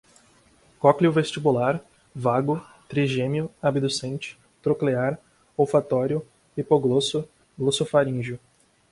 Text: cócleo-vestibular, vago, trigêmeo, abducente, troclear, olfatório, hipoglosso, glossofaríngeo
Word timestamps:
cócleo-vestibular, 0.79 1.79
vago, 2.15 2.59
trigêmeo, 2.89 3.51
abducente, 3.61 4.35
troclear, 4.63 5.19
olfatório, 5.55 6.25
hipoglosso, 6.57 7.29
glossofaríngeo 7.55 8.39